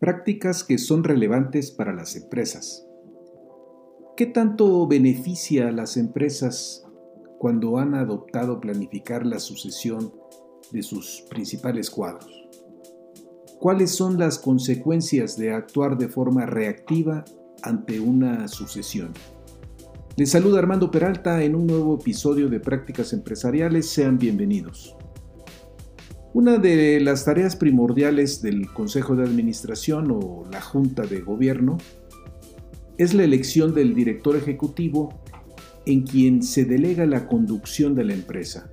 [0.00, 2.86] Prácticas que son relevantes para las empresas.
[4.16, 6.86] ¿Qué tanto beneficia a las empresas
[7.36, 10.10] cuando han adoptado planificar la sucesión
[10.72, 12.48] de sus principales cuadros?
[13.58, 17.26] ¿Cuáles son las consecuencias de actuar de forma reactiva
[17.60, 19.12] ante una sucesión?
[20.16, 23.90] Les saluda Armando Peralta en un nuevo episodio de Prácticas Empresariales.
[23.90, 24.96] Sean bienvenidos.
[26.32, 31.76] Una de las tareas primordiales del Consejo de Administración o la Junta de Gobierno
[32.98, 35.20] es la elección del director ejecutivo
[35.86, 38.70] en quien se delega la conducción de la empresa.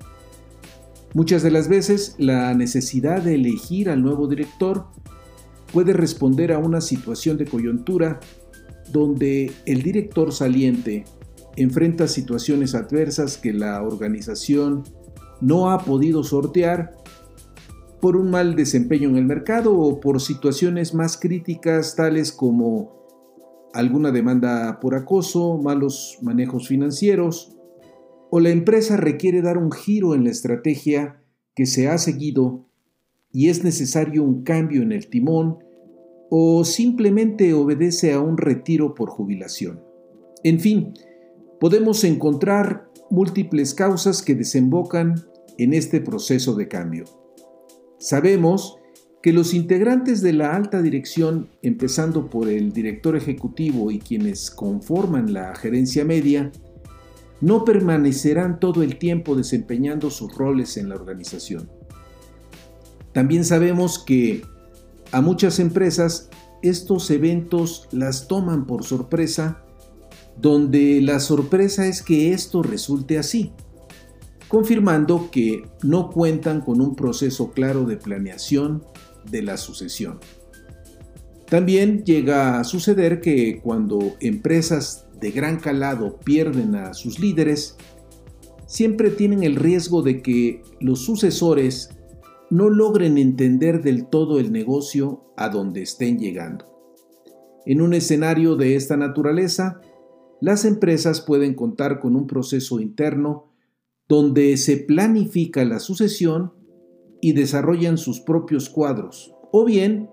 [1.16, 4.86] Muchas de las veces la necesidad de elegir al nuevo director
[5.74, 8.20] puede responder a una situación de coyuntura
[8.92, 11.06] donde el director saliente
[11.56, 14.84] enfrenta situaciones adversas que la organización
[15.42, 16.92] no ha podido sortear
[18.02, 22.98] por un mal desempeño en el mercado o por situaciones más críticas tales como
[23.74, 27.56] alguna demanda por acoso, malos manejos financieros,
[28.30, 31.22] o la empresa requiere dar un giro en la estrategia
[31.56, 32.66] que se ha seguido
[33.32, 35.60] y es necesario un cambio en el timón,
[36.30, 39.82] o simplemente obedece a un retiro por jubilación.
[40.44, 40.94] En fin,
[41.60, 45.16] podemos encontrar múltiples causas que desembocan
[45.58, 47.06] en este proceso de cambio.
[48.00, 48.78] Sabemos
[49.24, 55.34] que los integrantes de la alta dirección, empezando por el director ejecutivo y quienes conforman
[55.34, 56.52] la gerencia media,
[57.42, 61.70] no permanecerán todo el tiempo desempeñando sus roles en la organización.
[63.12, 64.44] También sabemos que
[65.12, 66.30] a muchas empresas
[66.62, 69.64] estos eventos las toman por sorpresa,
[70.40, 73.54] donde la sorpresa es que esto resulte así
[74.48, 78.84] confirmando que no cuentan con un proceso claro de planeación
[79.30, 80.20] de la sucesión.
[81.50, 87.78] También llega a suceder que cuando empresas de gran calado pierden a sus líderes,
[88.66, 91.90] siempre tienen el riesgo de que los sucesores
[92.50, 96.66] no logren entender del todo el negocio a donde estén llegando.
[97.66, 99.82] En un escenario de esta naturaleza,
[100.40, 103.47] las empresas pueden contar con un proceso interno
[104.08, 106.54] donde se planifica la sucesión
[107.22, 110.10] y desarrollan sus propios cuadros, o bien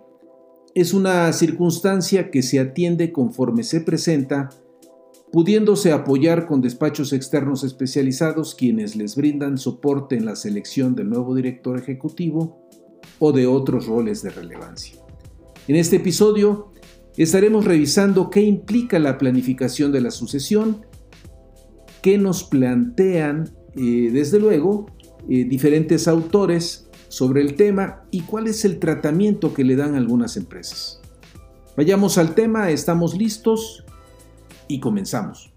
[0.75, 4.51] es una circunstancia que se atiende conforme se presenta,
[5.31, 11.35] pudiéndose apoyar con despachos externos especializados quienes les brindan soporte en la selección del nuevo
[11.35, 12.69] director ejecutivo
[13.21, 14.97] o de otros roles de relevancia.
[15.69, 16.73] En este episodio
[17.17, 20.87] estaremos revisando qué implica la planificación de la sucesión,
[22.03, 24.87] qué nos plantean desde luego,
[25.29, 30.37] eh, diferentes autores sobre el tema y cuál es el tratamiento que le dan algunas
[30.37, 31.01] empresas.
[31.77, 33.85] Vayamos al tema, estamos listos
[34.69, 35.53] y comenzamos.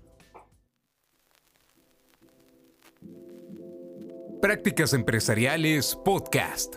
[4.42, 6.76] Prácticas Empresariales Podcast.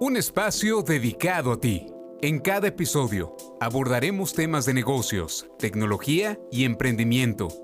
[0.00, 1.86] Un espacio dedicado a ti.
[2.20, 7.63] En cada episodio abordaremos temas de negocios, tecnología y emprendimiento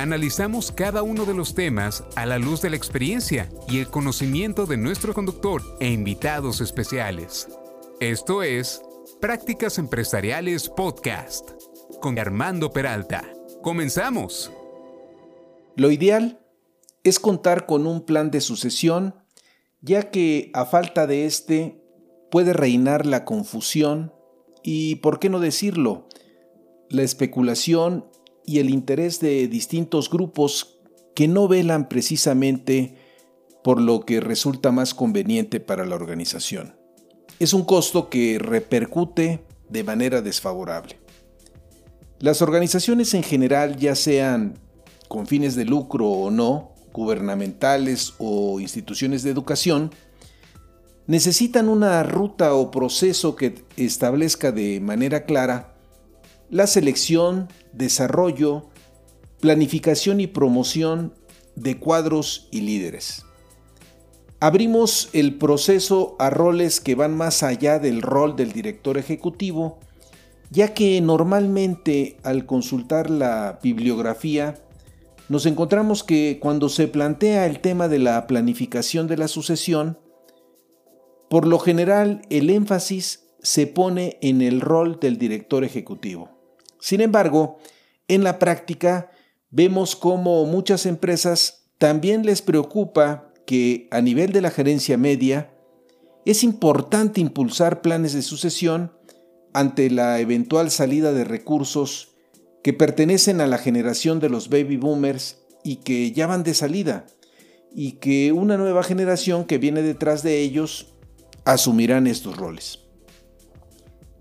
[0.00, 4.64] Analizamos cada uno de los temas a la luz de la experiencia y el conocimiento
[4.64, 7.48] de nuestro conductor e invitados especiales.
[8.00, 8.80] Esto es
[9.20, 11.50] Prácticas Empresariales Podcast
[12.00, 13.30] con Armando Peralta.
[13.60, 14.50] Comenzamos.
[15.76, 16.40] Lo ideal
[17.04, 19.14] es contar con un plan de sucesión,
[19.82, 21.84] ya que a falta de este
[22.30, 24.14] puede reinar la confusión
[24.62, 26.08] y, por qué no decirlo,
[26.88, 28.09] la especulación
[28.50, 30.80] y el interés de distintos grupos
[31.14, 32.96] que no velan precisamente
[33.62, 36.74] por lo que resulta más conveniente para la organización.
[37.38, 40.98] Es un costo que repercute de manera desfavorable.
[42.18, 44.58] Las organizaciones en general, ya sean
[45.06, 49.92] con fines de lucro o no, gubernamentales o instituciones de educación,
[51.06, 55.76] necesitan una ruta o proceso que establezca de manera clara
[56.50, 58.68] la selección, desarrollo,
[59.40, 61.14] planificación y promoción
[61.54, 63.24] de cuadros y líderes.
[64.40, 69.78] Abrimos el proceso a roles que van más allá del rol del director ejecutivo,
[70.50, 74.56] ya que normalmente al consultar la bibliografía
[75.28, 79.98] nos encontramos que cuando se plantea el tema de la planificación de la sucesión,
[81.28, 86.39] por lo general el énfasis se pone en el rol del director ejecutivo.
[86.80, 87.58] Sin embargo,
[88.08, 89.10] en la práctica
[89.50, 95.50] vemos cómo muchas empresas también les preocupa que a nivel de la gerencia media
[96.24, 98.92] es importante impulsar planes de sucesión
[99.52, 102.14] ante la eventual salida de recursos
[102.62, 107.06] que pertenecen a la generación de los baby boomers y que ya van de salida,
[107.74, 110.94] y que una nueva generación que viene detrás de ellos
[111.44, 112.79] asumirán estos roles.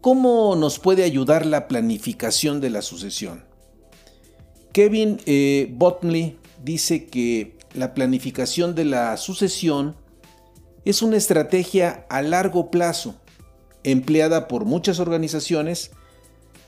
[0.02, 3.44] ¿Cómo nos puede ayudar la planificación de la sucesión?
[4.72, 5.76] Kevin eh,
[6.64, 9.98] dice que la planificación de la sucesión
[10.86, 13.16] es una estrategia a largo plazo
[13.84, 15.92] empleada por muchas organizaciones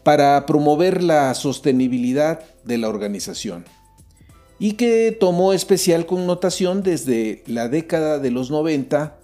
[0.03, 3.63] para promover la sostenibilidad de la organización
[4.59, 9.20] y que tomó especial connotación desde la década de los 90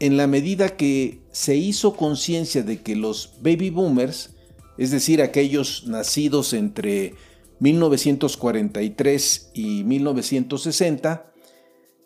[0.00, 4.34] en la medida que se hizo conciencia de que los baby boomers,
[4.78, 7.14] es decir, aquellos nacidos entre
[7.60, 11.30] 1943 y 1960,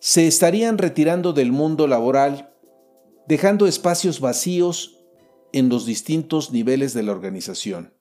[0.00, 2.52] se estarían retirando del mundo laboral,
[3.28, 4.98] dejando espacios vacíos
[5.52, 7.94] en los distintos niveles de la organización,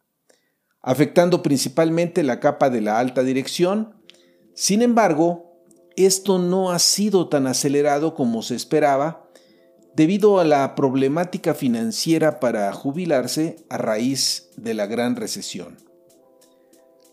[0.82, 4.02] afectando principalmente la capa de la alta dirección.
[4.56, 5.62] Sin embargo,
[5.96, 9.23] esto no ha sido tan acelerado como se esperaba
[9.96, 15.78] debido a la problemática financiera para jubilarse a raíz de la gran recesión.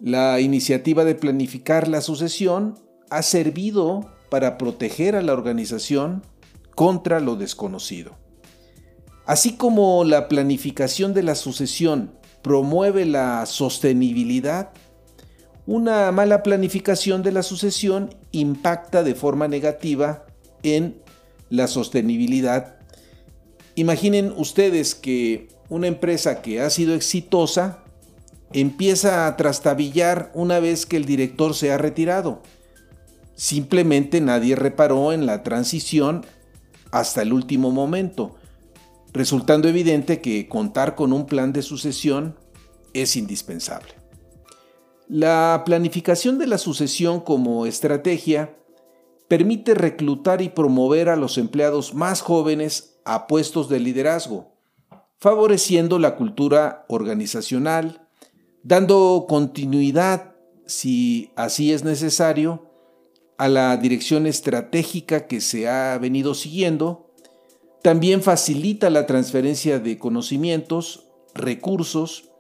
[0.01, 2.79] La iniciativa de planificar la sucesión
[3.11, 6.23] ha servido para proteger a la organización
[6.75, 8.17] contra lo desconocido.
[9.27, 12.13] Así como la planificación de la sucesión
[12.43, 14.71] promueve la sostenibilidad,
[15.67, 20.25] una mala planificación de la sucesión impacta de forma negativa
[20.63, 21.03] en
[21.51, 22.77] la sostenibilidad.
[23.75, 27.85] Imaginen ustedes que una empresa que ha sido exitosa
[28.53, 32.43] empieza a trastabillar una vez que el director se ha retirado.
[33.35, 36.27] Simplemente nadie reparó en la transición
[36.91, 38.37] hasta el último momento,
[39.13, 42.37] resultando evidente que contar con un plan de sucesión
[42.93, 43.95] es indispensable.
[45.09, 48.57] La planificación de la sucesión como estrategia
[49.31, 54.57] permite reclutar y promover a los empleados más jóvenes a puestos de liderazgo,
[55.21, 58.09] favoreciendo la cultura organizacional,
[58.65, 60.35] dando continuidad,
[60.67, 62.73] si así es necesario,
[63.39, 67.15] a la dirección estratégica que se ha venido siguiendo,
[67.85, 72.33] también facilita la transferencia de conocimientos, recursos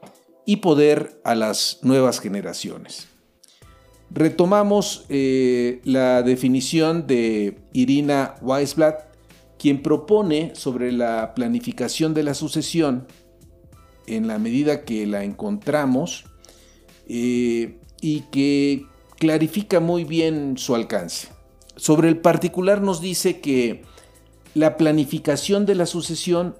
[0.44, 3.06] y poder a las nuevas generaciones.
[4.12, 9.04] Retomamos eh, la definición de Irina Weisblatt,
[9.56, 13.06] quien propone sobre la planificación de la sucesión
[14.06, 16.24] en la medida que la encontramos
[17.08, 18.86] eh, y que
[19.18, 21.28] clarifica muy bien su alcance.
[21.76, 23.84] Sobre el particular nos dice que
[24.54, 26.56] la planificación de la sucesión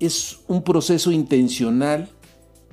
[0.00, 2.08] es un proceso intencional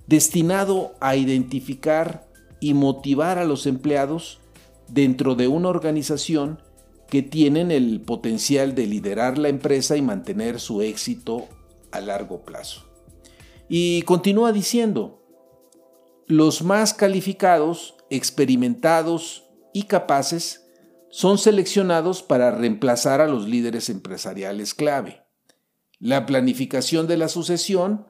[0.08, 2.29] destinado a identificar
[2.60, 4.40] y motivar a los empleados
[4.88, 6.62] dentro de una organización
[7.10, 11.48] que tienen el potencial de liderar la empresa y mantener su éxito
[11.92, 12.86] a largo plazo.
[13.68, 15.26] Y continúa diciendo,
[16.28, 20.66] los más calificados, experimentados y capaces
[21.10, 25.24] son seleccionados para reemplazar a los líderes empresariales clave.
[26.00, 28.08] La planificación de la sucesión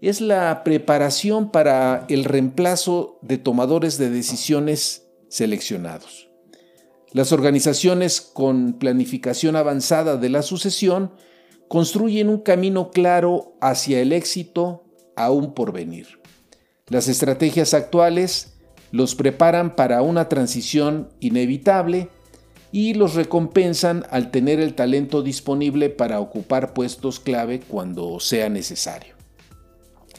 [0.00, 6.28] es la preparación para el reemplazo de tomadores de decisiones seleccionados.
[7.12, 11.12] Las organizaciones con planificación avanzada de la sucesión
[11.68, 14.84] construyen un camino claro hacia el éxito
[15.16, 16.20] aún por venir.
[16.88, 18.54] Las estrategias actuales
[18.92, 22.08] los preparan para una transición inevitable
[22.70, 29.15] y los recompensan al tener el talento disponible para ocupar puestos clave cuando sea necesario.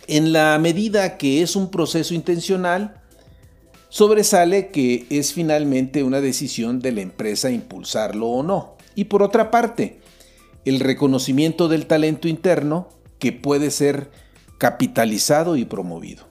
[0.07, 3.01] En la medida que es un proceso intencional,
[3.89, 8.77] sobresale que es finalmente una decisión de la empresa impulsarlo o no.
[8.95, 9.99] Y por otra parte,
[10.65, 14.11] el reconocimiento del talento interno que puede ser
[14.57, 16.25] capitalizado y promovido.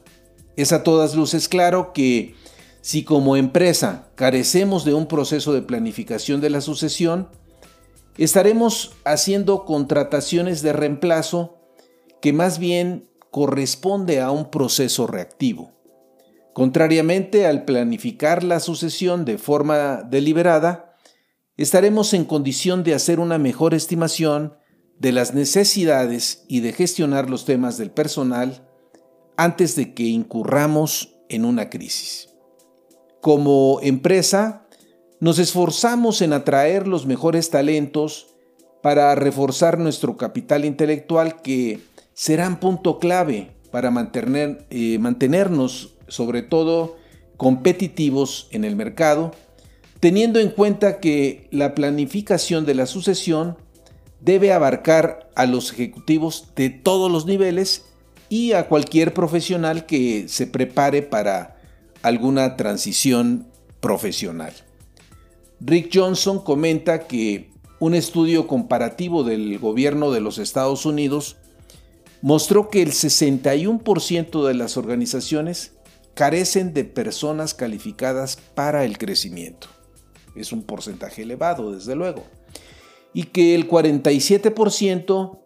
[0.57, 2.35] Es a todas luces claro que
[2.81, 7.29] si como empresa carecemos de un proceso de planificación de la sucesión,
[8.17, 11.59] estaremos haciendo contrataciones de reemplazo
[12.23, 15.71] que más bien corresponde a un proceso reactivo.
[16.55, 20.97] Contrariamente al planificar la sucesión de forma deliberada,
[21.59, 24.55] estaremos en condición de hacer una mejor estimación
[24.99, 28.67] de las necesidades y de gestionar los temas del personal
[29.37, 32.31] antes de que incurramos en una crisis.
[33.21, 34.67] Como empresa,
[35.21, 38.35] nos esforzamos en atraer los mejores talentos
[38.83, 41.83] para reforzar nuestro capital intelectual que
[42.17, 46.97] serán punto clave para mantener, eh, mantenernos sobre todo
[47.37, 49.33] competitivos en el mercado,
[50.01, 53.59] teniendo en cuenta que la planificación de la sucesión
[54.23, 57.85] debe abarcar a los ejecutivos de todos los niveles
[58.31, 61.59] y a cualquier profesional que se prepare para
[62.01, 63.47] alguna transición
[63.81, 64.55] profesional.
[65.61, 71.37] Rick Johnson comenta que un estudio comparativo del gobierno de los Estados Unidos
[72.27, 75.77] mostró que el 61% de las organizaciones
[76.15, 79.69] carecen de personas calificadas para el crecimiento.
[80.35, 82.25] Es un porcentaje elevado, desde luego.
[83.15, 85.39] Y que el 47%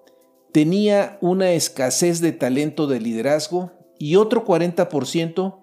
[0.52, 5.62] tenía una escasez de talento de liderazgo y otro 40%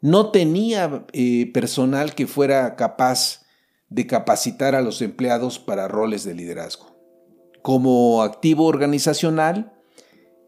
[0.00, 3.42] no tenía eh, personal que fuera capaz
[3.90, 6.86] de capacitar a los empleados para roles de liderazgo.
[7.60, 9.73] Como activo organizacional,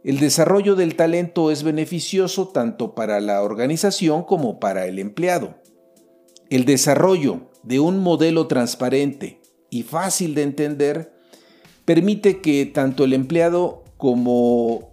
[0.05, 5.57] el desarrollo del talento es beneficioso tanto para la organización como para el empleado.
[6.49, 11.13] El desarrollo de un modelo transparente y fácil de entender
[11.85, 14.91] permite que tanto el empleado como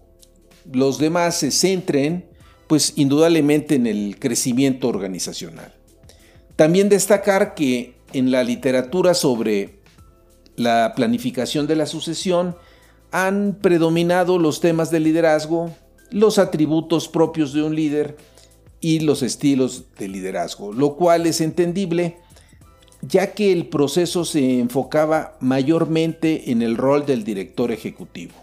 [0.71, 2.25] los demás se centren,
[2.67, 5.73] pues indudablemente en el crecimiento organizacional.
[6.55, 9.79] También destacar que en la literatura sobre
[10.55, 12.55] la planificación de la sucesión
[13.13, 15.69] han predominado los temas de liderazgo,
[16.09, 18.17] los atributos propios de un líder
[18.81, 22.17] y los estilos de liderazgo, lo cual es entendible
[23.01, 28.33] ya que el proceso se enfocaba mayormente en el rol del director ejecutivo.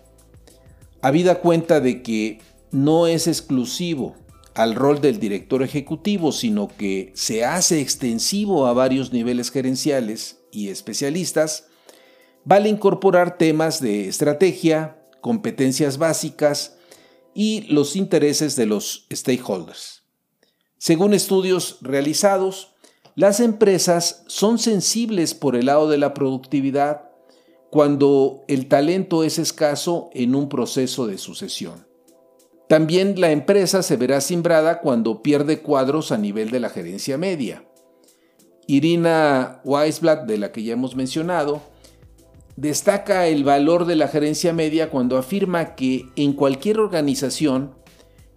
[1.03, 4.15] Habida cuenta de que no es exclusivo
[4.55, 10.69] al rol del director ejecutivo, sino que se hace extensivo a varios niveles gerenciales y
[10.69, 11.70] especialistas,
[12.45, 16.77] vale incorporar temas de estrategia, competencias básicas
[17.35, 20.03] y los intereses de los stakeholders.
[20.79, 22.75] Según estudios realizados,
[23.15, 27.11] las empresas son sensibles por el lado de la productividad
[27.71, 31.87] cuando el talento es escaso en un proceso de sucesión.
[32.69, 37.65] También la empresa se verá simbrada cuando pierde cuadros a nivel de la gerencia media.
[38.67, 41.61] Irina Weisblatt, de la que ya hemos mencionado,
[42.61, 47.73] destaca el valor de la gerencia media cuando afirma que en cualquier organización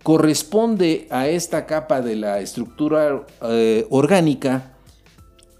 [0.01, 4.77] corresponde a esta capa de la estructura eh, orgánica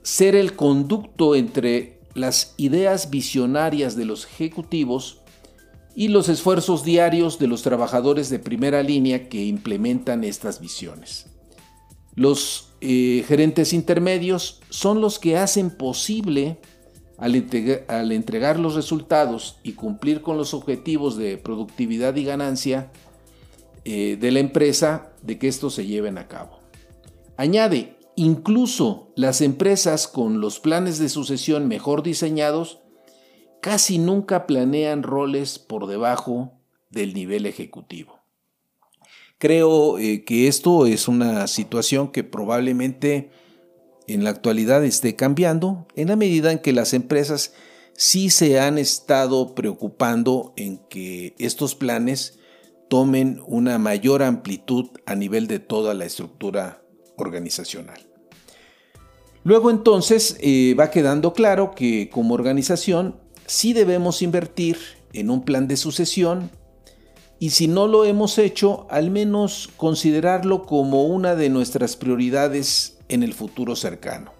[0.01, 5.20] ser el conducto entre las ideas visionarias de los ejecutivos
[5.93, 11.25] y los esfuerzos diarios de los trabajadores de primera línea que implementan estas visiones.
[12.15, 16.60] Los eh, gerentes intermedios son los que hacen posible,
[17.17, 22.91] al, entregar los resultados y cumplir con los objetivos de productividad y ganancia
[23.86, 26.60] eh, de la empresa, de que esto se lleven a cabo.
[27.38, 32.79] Añade, incluso las empresas con los planes de sucesión mejor diseñados
[33.62, 36.51] casi nunca planean roles por debajo
[36.89, 38.20] del nivel ejecutivo.
[39.38, 43.32] Creo eh, que esto es una situación que probablemente
[44.07, 47.53] en la actualidad esté cambiando en la medida en que las empresas
[47.93, 52.39] sí se han estado preocupando en que estos planes
[52.89, 56.83] tomen una mayor amplitud a nivel de toda la estructura
[57.17, 58.00] organizacional.
[59.43, 64.77] Luego entonces eh, va quedando claro que como organización sí debemos invertir
[65.12, 66.50] en un plan de sucesión
[67.39, 73.24] y si no lo hemos hecho, al menos considerarlo como una de nuestras prioridades en
[73.24, 74.33] el futuro cercano.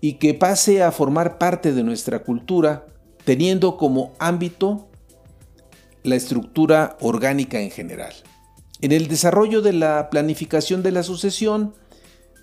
[0.00, 2.86] Y que pase a formar parte de nuestra cultura,
[3.24, 4.88] teniendo como ámbito
[6.02, 8.12] la estructura orgánica en general.
[8.80, 11.74] En el desarrollo de la planificación de la sucesión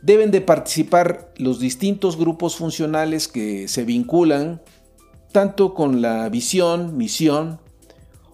[0.04, 4.62] deben de participar los distintos grupos funcionales que se vinculan
[5.32, 7.60] tanto con la visión, misión,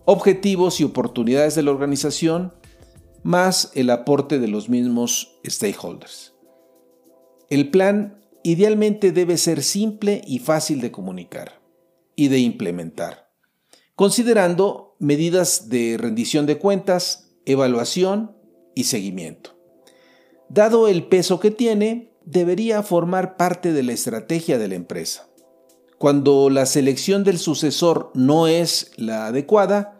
[0.05, 2.53] objetivos y oportunidades de la organización,
[3.23, 6.32] más el aporte de los mismos stakeholders.
[7.49, 11.61] El plan idealmente debe ser simple y fácil de comunicar
[12.15, 13.29] y de implementar,
[13.95, 18.35] considerando medidas de rendición de cuentas, evaluación
[18.75, 19.51] y seguimiento.
[20.49, 25.27] dado el peso que tiene, debería formar parte de la estrategia de la empresa.
[25.97, 29.99] Cuando la selección del sucesor no es la adecuada,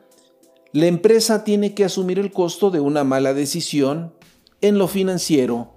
[0.74, 4.14] la empresa tiene que asumir el costo de una mala decisión
[4.62, 5.73] en lo financiero,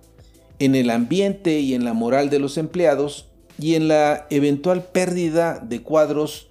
[0.58, 5.58] en el ambiente y en la moral de los empleados y en la eventual pérdida
[5.58, 6.48] de cuadros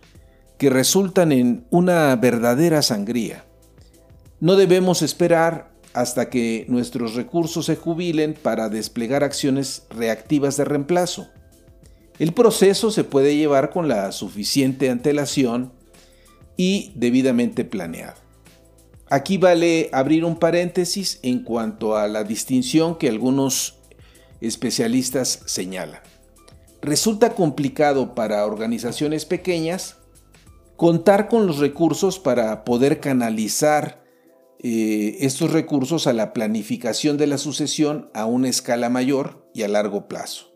[0.57, 3.45] que resultan en una verdadera sangría.
[4.39, 11.29] No debemos esperar hasta que nuestros recursos se jubilen para desplegar acciones reactivas de reemplazo.
[12.19, 15.74] El proceso se puede llevar con la suficiente antelación
[16.57, 18.25] y debidamente planeado.
[19.09, 23.75] Aquí vale abrir un paréntesis en cuanto a la distinción que algunos
[24.42, 26.01] especialistas señalan.
[26.82, 29.98] Resulta complicado para organizaciones pequeñas
[30.75, 34.04] contar con los recursos para poder canalizar
[34.60, 39.68] eh, estos recursos a la planificación de la sucesión a una escala mayor y a
[39.68, 40.54] largo plazo,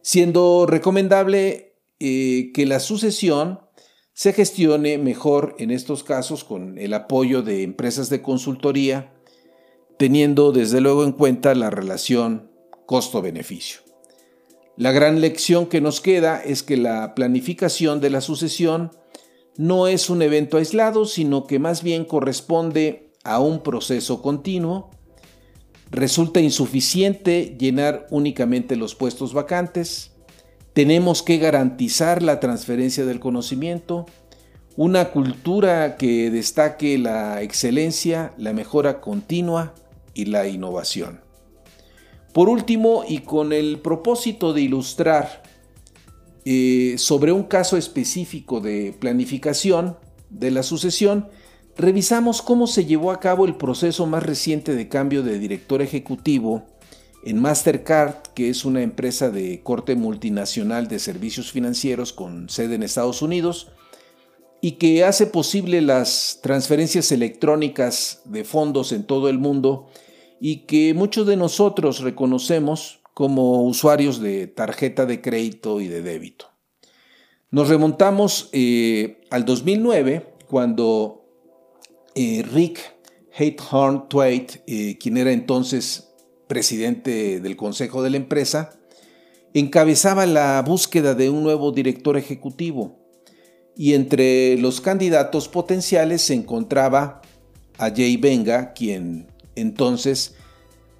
[0.00, 3.60] siendo recomendable eh, que la sucesión
[4.14, 9.12] se gestione mejor en estos casos con el apoyo de empresas de consultoría,
[9.98, 12.51] teniendo desde luego en cuenta la relación
[12.86, 13.80] costo-beneficio.
[14.76, 18.90] La gran lección que nos queda es que la planificación de la sucesión
[19.56, 24.90] no es un evento aislado, sino que más bien corresponde a un proceso continuo,
[25.90, 30.12] resulta insuficiente llenar únicamente los puestos vacantes,
[30.72, 34.06] tenemos que garantizar la transferencia del conocimiento,
[34.76, 39.74] una cultura que destaque la excelencia, la mejora continua
[40.14, 41.20] y la innovación.
[42.32, 45.42] Por último, y con el propósito de ilustrar
[46.44, 49.96] eh, sobre un caso específico de planificación
[50.30, 51.28] de la sucesión,
[51.76, 56.64] revisamos cómo se llevó a cabo el proceso más reciente de cambio de director ejecutivo
[57.24, 62.82] en Mastercard, que es una empresa de corte multinacional de servicios financieros con sede en
[62.82, 63.68] Estados Unidos
[64.60, 69.88] y que hace posible las transferencias electrónicas de fondos en todo el mundo
[70.44, 76.46] y que muchos de nosotros reconocemos como usuarios de tarjeta de crédito y de débito.
[77.52, 81.24] Nos remontamos eh, al 2009, cuando
[82.16, 82.80] eh, Rick
[83.38, 86.08] Hatehorn Twait, eh, quien era entonces
[86.48, 88.80] presidente del consejo de la empresa,
[89.54, 92.98] encabezaba la búsqueda de un nuevo director ejecutivo
[93.76, 97.22] y entre los candidatos potenciales se encontraba
[97.78, 100.34] a Jay Venga, quien entonces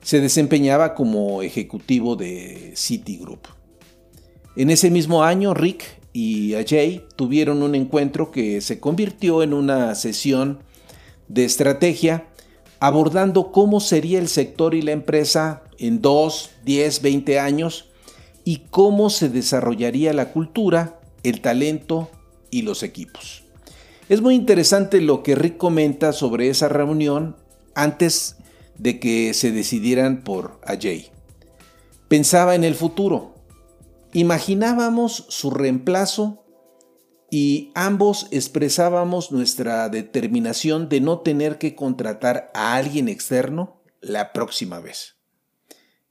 [0.02, 3.46] se desempeñaba como ejecutivo de Citigroup.
[4.56, 9.94] En ese mismo año, Rick y Jay tuvieron un encuentro que se convirtió en una
[9.94, 10.58] sesión
[11.28, 12.26] de estrategia
[12.82, 17.90] abordando cómo sería el sector y la empresa en 2, 10, 20 años
[18.44, 22.10] y cómo se desarrollaría la cultura, el talento
[22.50, 23.44] y los equipos.
[24.08, 27.36] Es muy interesante lo que Rick comenta sobre esa reunión
[27.76, 28.36] antes
[28.78, 31.11] de que se decidieran por Ajay.
[32.08, 33.35] Pensaba en el futuro.
[34.12, 36.44] Imaginábamos su reemplazo
[37.30, 44.80] y ambos expresábamos nuestra determinación de no tener que contratar a alguien externo la próxima
[44.80, 45.16] vez.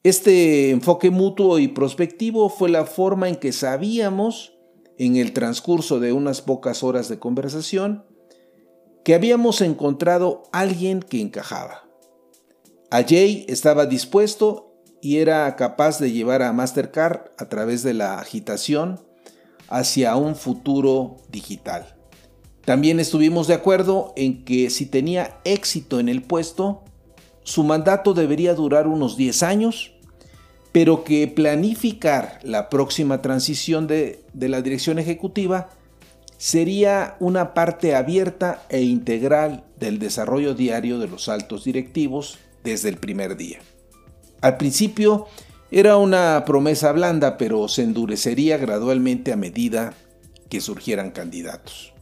[0.01, 4.57] Este enfoque mutuo y prospectivo fue la forma en que sabíamos,
[4.97, 8.03] en el transcurso de unas pocas horas de conversación,
[9.05, 11.90] que habíamos encontrado alguien que encajaba.
[12.91, 18.99] Jay estaba dispuesto y era capaz de llevar a Mastercard a través de la agitación
[19.69, 21.95] hacia un futuro digital.
[22.65, 26.83] También estuvimos de acuerdo en que si tenía éxito en el puesto,
[27.43, 29.93] su mandato debería durar unos 10 años,
[30.71, 35.69] pero que planificar la próxima transición de la dirección ejecutiva
[36.37, 42.97] sería una parte abierta e integral del desarrollo diario de los altos directivos desde el
[42.97, 43.59] primer día.
[44.41, 45.27] Al principio
[45.71, 49.93] era una promesa blanda, pero se endurecería gradualmente a medida
[50.49, 51.93] que surgieran candidatos.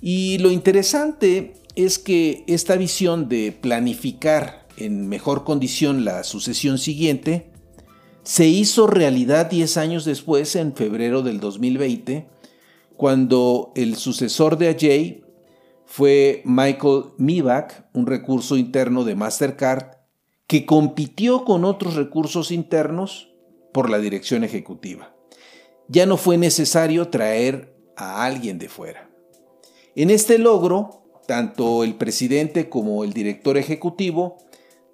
[0.00, 7.50] Y lo interesante es que esta visión de planificar en mejor condición la sucesión siguiente
[8.24, 12.26] se hizo realidad 10 años después, en febrero del 2020,
[12.96, 15.21] cuando el sucesor de Ajay
[15.92, 19.98] fue Michael Mivak, un recurso interno de Mastercard,
[20.46, 23.34] que compitió con otros recursos internos
[23.74, 25.14] por la dirección ejecutiva.
[25.88, 29.10] Ya no fue necesario traer a alguien de fuera.
[29.94, 34.38] En este logro, tanto el presidente como el director ejecutivo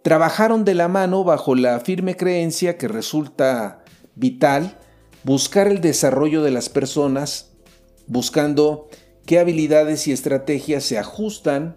[0.03, 3.85] trabajaron de la mano bajo la firme creencia que resulta
[4.17, 4.81] vital
[5.23, 7.53] buscar el desarrollo de las personas,
[8.09, 8.89] buscando
[9.29, 11.75] qué habilidades y estrategias se ajustan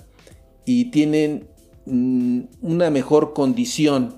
[0.64, 1.50] y tienen
[1.86, 4.16] mm, una mejor condición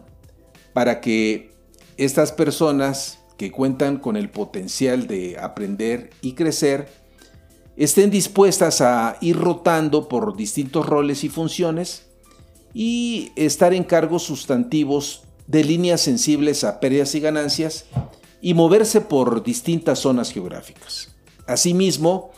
[0.73, 1.49] para que
[1.97, 6.87] estas personas que cuentan con el potencial de aprender y crecer
[7.75, 12.05] estén dispuestas a ir rotando por distintos roles y funciones
[12.71, 17.85] y estar en cargos sustantivos de líneas sensibles a pérdidas y ganancias
[18.41, 21.15] y moverse por distintas zonas geográficas.
[21.47, 22.29] Asimismo,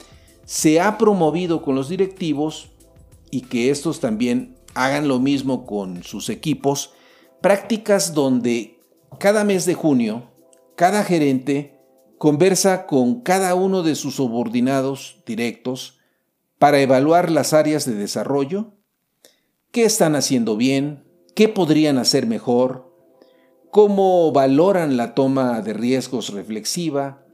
[0.45, 2.71] se ha promovido con los directivos
[3.31, 6.93] y que estos también hagan lo mismo con sus equipos,
[7.41, 8.79] prácticas donde
[9.19, 10.31] cada mes de junio,
[10.75, 11.79] cada gerente
[12.17, 15.99] conversa con cada uno de sus subordinados directos
[16.60, 18.73] para evaluar las áreas de desarrollo,
[19.71, 21.03] qué están haciendo bien,
[21.36, 22.93] qué podrían hacer mejor,
[23.71, 27.25] cómo valoran la toma de riesgos reflexiva,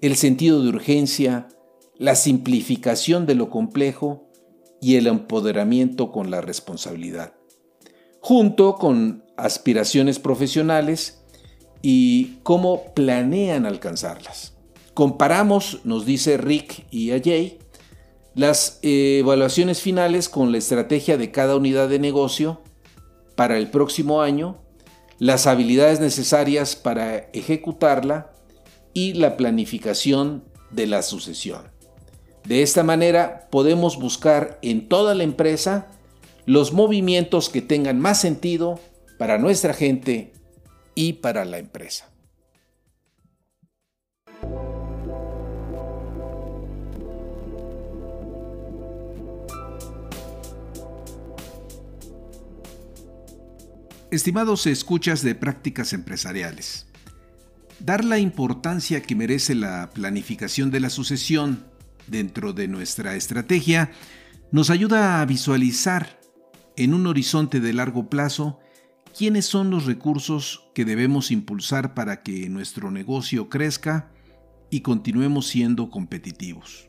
[0.00, 1.48] el sentido de urgencia,
[2.02, 4.28] la simplificación de lo complejo
[4.80, 7.34] y el empoderamiento con la responsabilidad,
[8.18, 11.22] junto con aspiraciones profesionales
[11.80, 14.56] y cómo planean alcanzarlas.
[14.94, 17.60] Comparamos, nos dice Rick y Ajay,
[18.34, 22.62] las evaluaciones finales con la estrategia de cada unidad de negocio
[23.36, 24.60] para el próximo año,
[25.20, 28.32] las habilidades necesarias para ejecutarla
[28.92, 31.71] y la planificación de la sucesión.
[32.44, 35.86] De esta manera podemos buscar en toda la empresa
[36.44, 38.80] los movimientos que tengan más sentido
[39.18, 40.32] para nuestra gente
[40.94, 42.08] y para la empresa.
[54.10, 56.86] Estimados escuchas de prácticas empresariales,
[57.78, 61.71] dar la importancia que merece la planificación de la sucesión
[62.06, 63.90] dentro de nuestra estrategia
[64.50, 66.20] nos ayuda a visualizar
[66.76, 68.58] en un horizonte de largo plazo
[69.16, 74.10] quiénes son los recursos que debemos impulsar para que nuestro negocio crezca
[74.70, 76.88] y continuemos siendo competitivos,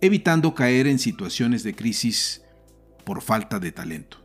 [0.00, 2.42] evitando caer en situaciones de crisis
[3.04, 4.18] por falta de talento.